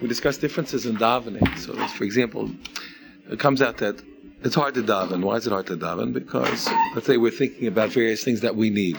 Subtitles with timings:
[0.00, 1.58] we discussed differences in davening.
[1.58, 2.50] So, for example,
[3.30, 4.02] it comes out that
[4.42, 5.22] it's hard to daven.
[5.22, 6.12] Why is it hard to daven?
[6.12, 8.98] Because let's say we're thinking about various things that we need.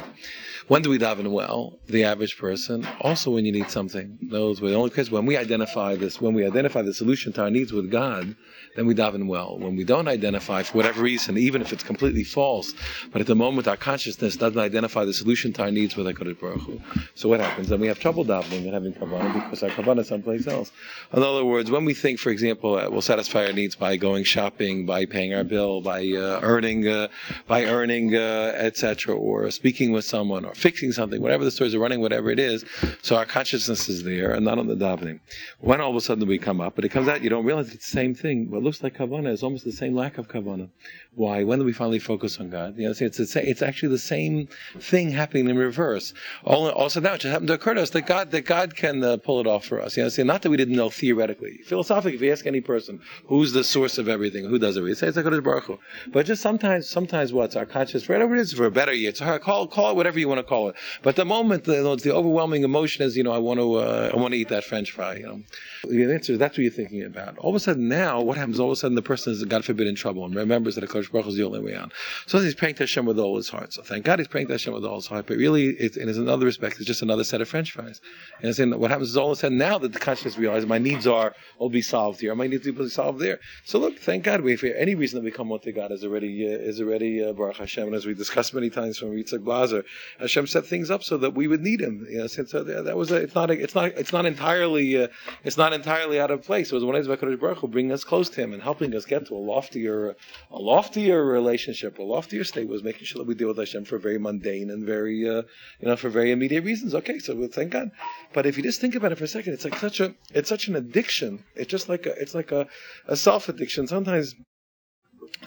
[0.68, 1.78] When do we daven well?
[1.86, 2.88] The average person.
[3.02, 4.18] Also, when you need something.
[4.32, 7.44] Those were the only case when we identify this, when we identify the solution to
[7.44, 8.36] our needs with God,
[8.76, 9.60] then we daven well.
[9.60, 12.74] When we don't identify, for whatever reason, even if it's completely false,
[13.12, 16.40] but at the moment our consciousness doesn't identify the solution to our needs with HaKadosh
[16.40, 16.82] Baruch Hu.
[17.14, 17.70] So what happens?
[17.70, 20.72] Then we have trouble davening and having kavanah because our kavanah is someplace else.
[21.14, 24.24] In other words, when we think, for example, uh, we'll satisfy our needs by going
[24.24, 27.08] shopping, by paying our bill, by uh, earning, uh,
[27.48, 31.80] by earning, uh, etc., or speaking with someone, or fixing something, whatever the stories are
[31.80, 32.66] running, whatever it is.
[33.02, 35.20] So our consciousness is there and not on the davening.
[35.60, 37.74] When all of a sudden we come up, but it comes out, you don't realize
[37.74, 38.50] it's the same thing.
[38.50, 40.70] Well, looks like kavana is almost the same lack of kavana.
[41.14, 41.44] Why?
[41.44, 42.78] When do we finally focus on God?
[42.78, 46.14] You know, it's it's, it's actually the same thing happening in reverse.
[46.44, 48.76] All, of also now it just happened to occur to us that God that God
[48.76, 49.96] can uh, pull it off for us.
[49.96, 52.16] You know, not that we didn't know theoretically, philosophically.
[52.16, 55.18] If you ask any person who's the source of everything, who does everything, say it's
[55.18, 55.80] like Baruch Hu.
[56.08, 59.20] But just sometimes, sometimes what's our conscious, whatever it is, for a better year, it's
[59.20, 60.76] hard, call call it whatever you want to call it.
[61.02, 64.18] But the moment, the, the overwhelming emotion is, you know, I want to uh, I
[64.18, 65.16] want to eat that French fry.
[65.16, 65.42] You know,
[65.84, 67.38] the answer is that's what you're thinking about.
[67.38, 68.60] All of a sudden now, what happens?
[68.60, 71.12] All of a sudden the person is, God forbid, in trouble and remembers that HaKadosh
[71.12, 71.92] Baruch is the only way out.
[72.28, 73.74] So he's praying to Hashem with all his heart.
[73.74, 75.26] So thank God he's praying to Hashem with all his heart.
[75.28, 78.02] But really, it's, in another respect, it's just another set of French fries.
[78.40, 80.68] And it's in, what happens is all of a sudden now that the consciousness realizes
[80.68, 83.40] my needs are will be solved here, my needs will be solved there.
[83.64, 86.46] So look, thank God, we, if any reason that we come to God is already
[86.46, 87.86] uh, is already uh, Baruch Hashem.
[87.86, 89.86] And as we discussed many times from Yitzhak Blazer,
[90.20, 92.06] Hashem set things up so that we would need Him.
[92.10, 95.04] You know, since uh, that was a, it's not a, it's not it's not entirely
[95.04, 95.08] uh,
[95.44, 96.72] it's not entirely out of place.
[96.72, 99.06] It was one of Hakadosh Baruch Hu bringing us close to Him and helping us
[99.06, 100.16] get to a loftier
[100.52, 102.68] a loftier relationship, a loftier state.
[102.68, 105.44] Was making sure that we deal with Hashem for very mundane and very uh,
[105.80, 106.94] you know for very immediate reasons.
[106.94, 107.92] Okay, so we'll thank God.
[108.34, 110.50] But if you just think about it for a second, it's like such a it's
[110.50, 111.44] such an addiction.
[111.56, 112.68] It's just like a it's like a,
[113.08, 113.88] a self addiction.
[113.88, 114.36] Sometimes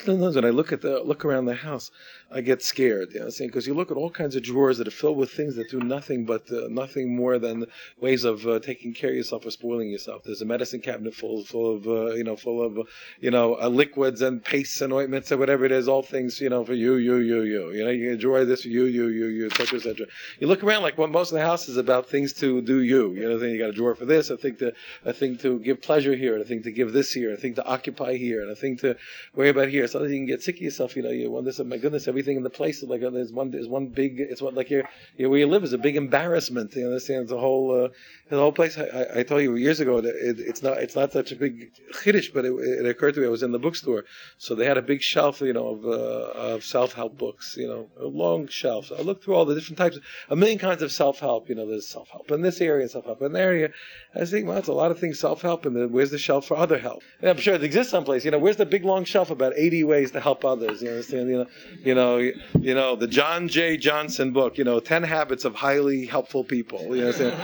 [0.05, 1.91] Sometimes when I look at the look around the house,
[2.31, 3.14] I get scared.
[3.14, 5.30] You know, saying because you look at all kinds of drawers that are filled with
[5.30, 7.67] things that do nothing but uh, nothing more than
[8.01, 10.23] ways of uh, taking care of yourself or spoiling yourself.
[10.25, 12.86] There's a medicine cabinet full full of uh, you know full of
[13.20, 16.51] you know uh, liquids and pastes and ointments and whatever it is, all things you
[16.51, 17.70] know for you you you you.
[17.73, 20.07] You know you enjoy this you you you you etc etc.
[20.39, 23.13] You look around like what most of the house is about things to do you.
[23.13, 24.73] You know, then you got a drawer for this, a thing to
[25.05, 27.64] a thing to give pleasure here, a thing to give this here, a thing to
[27.67, 28.97] occupy here, and a thing to
[29.35, 29.86] worry about here.
[29.86, 30.96] Sometimes you can get sick of yourself.
[30.96, 33.33] You know, you wonder, oh my goodness, everything in the place is like uh, there's
[33.33, 36.74] one there's one big it's what like your where you live is a big embarrassment.
[36.74, 37.89] You understand the whole uh,
[38.28, 38.78] the whole place.
[38.78, 41.36] I, I, I told you years ago that it, it's not it's not such a
[41.36, 43.27] big chiddush, but it, it, occurred to me.
[43.27, 44.05] I was in the bookstore,
[44.36, 47.67] so they had a big shelf, you know, of uh, of self help books, you
[47.67, 48.86] know, a long shelf.
[48.86, 51.48] So I looked through all the different types, a million kinds of self help.
[51.48, 53.70] You know, there's self help in this area, self help in that area.
[54.14, 56.57] I thinking, well, that's a lot of things self help, and where's the shelf for
[56.57, 57.02] other help?
[57.20, 58.24] And I'm sure it exists someplace.
[58.24, 60.80] You know, where's the big long shelf about 80 ways to help others?
[60.80, 61.29] You understand?
[61.29, 61.46] You know,
[61.85, 62.17] you know,
[62.61, 63.77] you know, the John J.
[63.77, 64.57] Johnson book.
[64.57, 66.96] You know, 10 habits of highly helpful people.
[66.96, 67.36] You understand?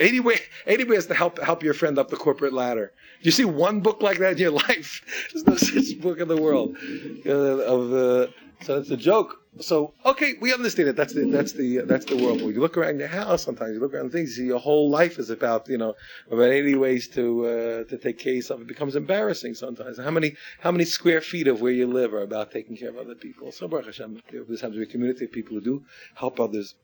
[0.00, 2.92] 80, way, 80 ways to help help your friend up the corporate ladder.
[3.22, 5.02] Do you see one book like that in your life?
[5.32, 6.76] There's no such book in the world.
[7.24, 8.32] Uh, of uh,
[8.62, 9.43] so it's a joke.
[9.60, 10.96] So okay, we understand it.
[10.96, 12.42] That's the that's the that's the world.
[12.42, 14.30] When you look around your house, sometimes you look around things.
[14.30, 15.94] You see your whole life is about you know
[16.30, 18.60] about 80 ways to uh, to take care of yourself.
[18.62, 19.98] It becomes embarrassing sometimes.
[19.98, 22.98] How many how many square feet of where you live are about taking care of
[22.98, 23.52] other people?
[23.52, 26.74] So Baruch Hashem, this happens to be a community of people who do help others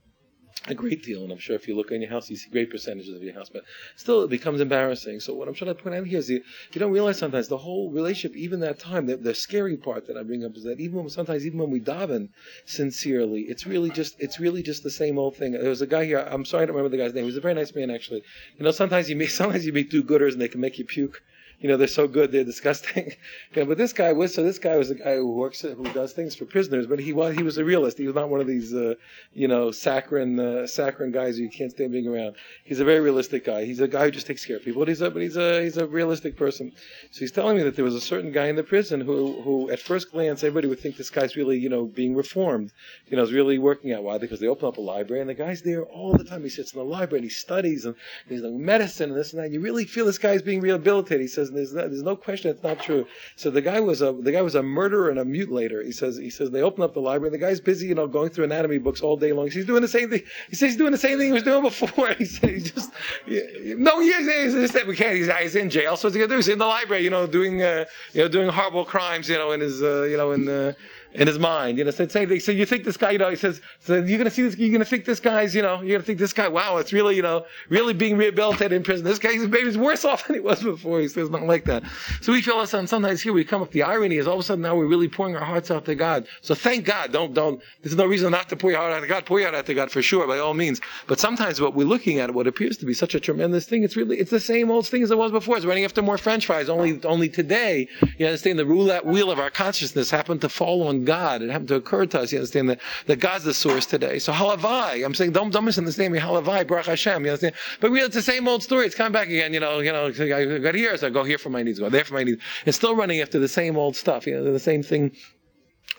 [0.66, 2.71] a great deal, and I'm sure if you look in your house, you see great
[2.71, 3.65] percentages of your house, but
[3.97, 5.21] still it becomes embarrassing.
[5.21, 7.91] So what I'm trying to point out here is you, don't realize sometimes the whole
[7.91, 10.98] relationship, even that time, the, the scary part that I bring up is that even
[10.98, 12.28] when, sometimes even when we daven
[12.66, 15.53] sincerely, it's really just it's really just the same old thing.
[15.53, 16.19] There was a guy here.
[16.19, 17.25] I'm sorry I don't remember the guy's name.
[17.25, 18.22] He was a very nice man actually.
[18.59, 21.22] You know, sometimes you meet sometimes you meet do-gooders and they can make you puke
[21.60, 23.06] you know, they're so good, they're disgusting.
[23.54, 25.84] you know, but this guy was, so this guy was a guy who works, who
[25.93, 27.98] does things for prisoners, but he was, he was a realist.
[27.98, 28.94] He was not one of these, uh,
[29.34, 32.37] you know, saccharine, uh, saccharine guys who you can't stand being around.
[32.65, 33.65] He's a very realistic guy.
[33.65, 35.62] He's a guy who just takes care of people, but he's a, but he's a,
[35.62, 36.72] he's a realistic person.
[37.10, 39.71] So he's telling me that there was a certain guy in the prison who, who
[39.71, 42.72] at first glance, everybody would think this guy's really, you know, being reformed.
[43.09, 44.03] You know, is really working out.
[44.03, 44.16] Why?
[44.16, 46.42] Because they open up a library and the guy's there all the time.
[46.42, 47.95] He sits in the library and he studies and
[48.28, 49.51] he's like medicine and this and that.
[49.51, 51.21] You really feel this guy's being rehabilitated.
[51.21, 53.06] He says, there's, no, there's no question it's not true.
[53.36, 55.84] So the guy was a the guy was a murderer and a mutilator.
[55.84, 57.30] He says he says they open up the library.
[57.30, 59.50] The guy's busy, you know, going through anatomy books all day long.
[59.50, 60.22] He's doing the same thing.
[60.48, 61.91] He says he's doing the same thing he was doing before.
[62.20, 62.91] He said he just
[63.26, 64.54] no, he is.
[64.54, 65.16] He said we can't.
[65.16, 65.97] He's, he's in jail.
[65.97, 66.36] So what's he gonna do?
[66.36, 69.52] He's in the library, you know, doing uh, you know doing horrible crimes, you know,
[69.52, 70.76] in his uh, you know in the
[71.15, 71.78] in his mind.
[71.78, 74.18] You know, so, say, so you think this guy, you know, he says, so you're
[74.18, 76.18] going to see this, you're to think this guy's, you know, you're going to think
[76.18, 79.04] this guy, wow, it's really, you know, really being rehabilitated in prison.
[79.04, 81.01] This guy's maybe worse off than he was before.
[81.01, 81.83] He says not like that.
[82.21, 84.41] So we feel us on sometimes here we come up, the irony is all of
[84.41, 86.27] a sudden now we're really pouring our hearts out to God.
[86.41, 87.12] So thank God.
[87.12, 89.27] Don't, don't, there's no reason not to pour your heart out to God.
[89.27, 90.80] Pour your heart out to God for sure, by all means.
[91.07, 93.97] But sometimes what we're looking at, what appears to be such a tremendous thing, it's
[93.97, 95.57] really, it's the same old thing as it was before.
[95.57, 96.68] It's running after more french fries.
[96.68, 100.99] Only, only today, you understand the roulette wheel of our consciousness happened to fall on
[101.04, 101.42] God.
[101.42, 102.32] It happened to occur to us.
[102.32, 104.18] You understand that, that God's the source today.
[104.18, 105.04] So halavai.
[105.04, 106.18] I'm saying don't don't misunderstand me.
[106.18, 107.24] Halavai, Baruch Hashem.
[107.24, 107.54] You understand?
[107.80, 108.86] But really, it's the same old story.
[108.86, 109.52] It's coming back again.
[109.54, 110.06] You know, you know.
[110.06, 112.42] I got here, so I go here for my needs, go there for my needs.
[112.66, 114.26] It's still running after the same old stuff.
[114.26, 115.12] You know, the same thing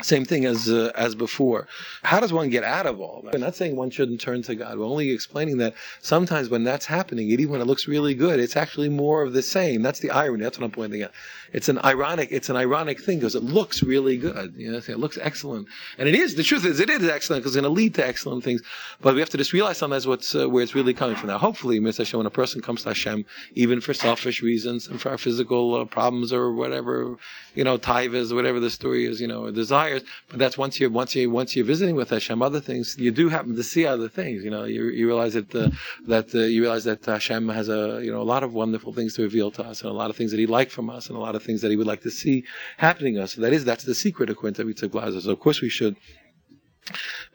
[0.02, 1.68] same thing as uh, as before.
[2.04, 3.34] How does one get out of all that?
[3.34, 4.78] We're not saying one shouldn't turn to God.
[4.78, 8.56] We're only explaining that sometimes when that's happening, even when it looks really good, it's
[8.56, 9.82] actually more of the same.
[9.82, 10.44] That's the irony.
[10.44, 11.12] That's what I'm pointing out.
[11.54, 12.30] It's an ironic.
[12.32, 14.54] It's an ironic thing because it looks really good.
[14.58, 15.68] You know, it looks excellent,
[15.98, 16.36] and it is.
[16.36, 18.62] The truth is, it is excellent because it's going to lead to excellent things.
[19.02, 21.28] But we have to just realize sometimes what's uh, where it's really coming from.
[21.28, 21.80] Now, hopefully.
[22.02, 23.26] Hashem, when a person comes to Hashem,
[23.56, 27.18] even for selfish reasons and for our physical uh, problems or whatever,
[27.56, 29.52] you know, taivas, whatever the story is, you know,
[30.00, 30.10] desires.
[30.30, 33.30] But that's once you're once you once you're visiting with Hashem, other things you do
[33.30, 34.44] happen to see other things.
[34.44, 35.70] You know, you, you realize that uh,
[36.08, 39.16] that uh, you realize that Hashem has a you know a lot of wonderful things
[39.16, 41.18] to reveal to us, and a lot of things that He liked from us, and
[41.18, 42.44] a lot of things that He would like to see
[42.78, 43.34] happening to us.
[43.34, 45.96] So that is that's the secret of Quinta Vitza So of course we should.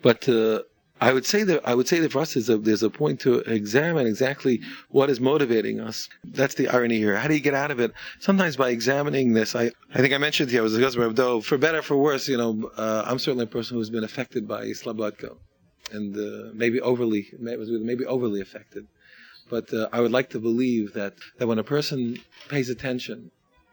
[0.03, 0.63] But uh,
[1.01, 3.21] I would say that I would say that for us there's a, there's a point
[3.21, 6.09] to examine exactly what is motivating us.
[6.25, 7.17] That's the irony here.
[7.17, 7.93] How do you get out of it?
[8.21, 11.15] Sometimes by examining this, I, I think I mentioned you I was a husband of
[11.15, 11.41] Doe.
[11.43, 14.65] For better, for worse, you know, uh, I'm certainly a person who's been affected by
[14.69, 15.37] Slobodka,
[15.93, 18.87] and uh, maybe overly maybe overly affected.
[19.51, 22.19] But uh, I would like to believe that that when a person
[22.49, 23.31] pays attention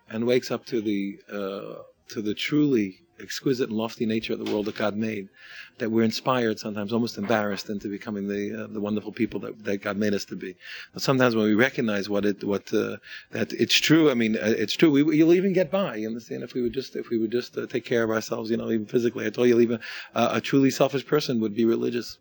[0.09, 4.51] and wakes up to the uh, to the truly exquisite and lofty nature of the
[4.51, 5.29] world that God made,
[5.77, 9.77] that we're inspired sometimes, almost embarrassed into becoming the uh, the wonderful people that, that
[9.77, 10.55] God made us to be.
[10.93, 12.97] But sometimes when we recognize what it what uh,
[13.31, 14.91] that it's true, I mean, uh, it's true.
[14.91, 15.95] We, you'll even get by.
[15.95, 16.43] You understand?
[16.43, 18.69] If we would just if we would just uh, take care of ourselves, you know,
[18.69, 19.25] even physically.
[19.25, 19.79] I told you, even
[20.15, 22.19] a truly selfish person would be religious,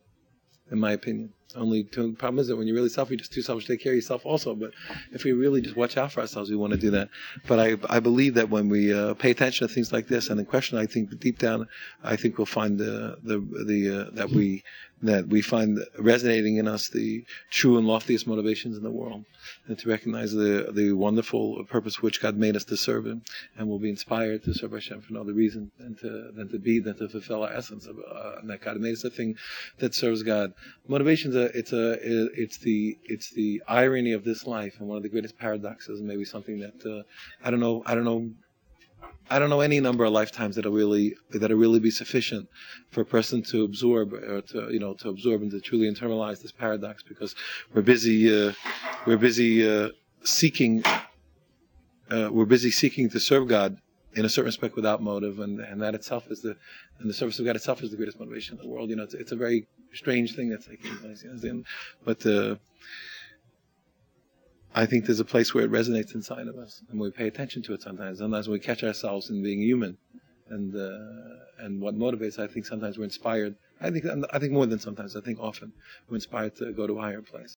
[0.70, 1.32] in my opinion.
[1.56, 3.82] Only the problem is that when you're really selfish, you're just too selfish to take
[3.82, 4.54] care of yourself also.
[4.54, 4.72] But
[5.12, 7.08] if we really just watch out for ourselves, we want to do that.
[7.46, 10.38] But I, I believe that when we uh, pay attention to things like this and
[10.38, 11.68] the question, I think deep down,
[12.02, 14.62] I think we'll find the the the uh, that we
[15.02, 19.24] that we find resonating in us the true and loftiest motivations in the world,
[19.66, 23.22] and to recognize the the wonderful purpose which God made us to serve Him,
[23.56, 26.58] and we'll be inspired to serve Hashem for no other reason than to than to
[26.58, 29.36] be than to fulfill our essence of uh, that God made us a thing
[29.78, 30.54] that serves God.
[30.86, 31.98] Motivations, it's a
[32.40, 36.08] it's the it's the irony of this life, and one of the greatest paradoxes, and
[36.08, 37.02] maybe something that uh,
[37.44, 38.30] I don't know I don't know
[39.30, 42.48] I don't know any number of lifetimes that'll really that'll really be sufficient
[42.90, 46.42] for a person to absorb or to you know to absorb and to truly internalize
[46.42, 47.34] this paradox because
[47.72, 48.52] we're busy uh,
[49.06, 49.88] we're busy uh,
[50.24, 50.84] seeking
[52.10, 53.78] uh, we're busy seeking to serve God
[54.14, 56.56] in a certain respect without motive and, and that itself is the
[56.98, 59.04] and the service of God itself is the greatest motivation in the world you know
[59.04, 61.24] it's, it's a very strange thing that's place
[62.04, 62.56] but uh,
[64.74, 67.62] I think there's a place where it resonates inside of us, and we pay attention
[67.64, 68.18] to it sometimes.
[68.18, 69.98] Sometimes we catch ourselves in being human,
[70.48, 72.38] and uh, and what motivates.
[72.38, 73.54] I think sometimes we're inspired.
[73.80, 75.14] I think I think more than sometimes.
[75.14, 75.72] I think often
[76.08, 77.54] we're inspired to go to a higher place.